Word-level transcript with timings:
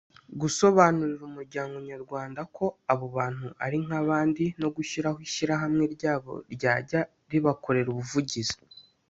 gusobanurira 0.41 1.23
umuryango 1.29 1.75
Nyarwanda 1.89 2.41
ko 2.55 2.65
abo 2.93 3.05
bantu 3.17 3.47
ari 3.65 3.77
nk’abandi 3.85 4.43
no 4.61 4.69
gushyiraho 4.75 5.17
ishyirahamwe 5.27 5.83
ryabo 5.95 6.31
ryajya 6.53 6.99
ribakorera 7.31 7.89
ubuvigizi 7.91 8.57